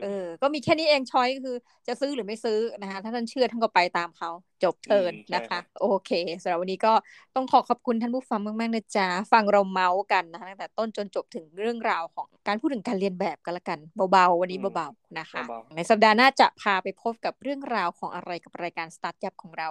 [0.02, 4.30] เออ ก็มีแค่นี้เองช้อยคือ จะซื้อหรือไม่ซื้อนะคะ ถ้าท่านเชื่อท่านก็ไปตามเขา
[4.64, 6.10] จบเทินนะคะ โอเค
[6.42, 6.92] สำหรับวันนี้ก็
[7.34, 13.78] ต้องขอขอบคุณท่านผู้ฟังมากๆนะจ๊ะ ฟังเราเมาส์กันนะคะตั้งแต่ต้นจนจบถึงเรื่องราวของการพูดถึงการเรียนแบบกันละกัน
[14.12, 15.42] เบาๆ วันนี้เบาๆนะคะ
[15.76, 19.68] ในสัปดาห์หน้าจะพาไปพบกับเรื่องราวของอะไรกับรายการสตาร์ทยับของเรา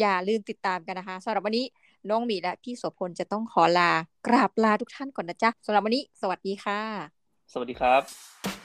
[0.00, 1.66] อย่าลืมติดตามกันนะคะสำหรับวันนี้
[2.08, 3.90] น้องมีและพี่โสพลจะต้องขอลา
[4.26, 6.80] กราบลาทุกท่านก่อนนะจ๊ะสำหรับวันนี้ สวัสดีค่ะ
[7.52, 8.55] สวัสดีครับ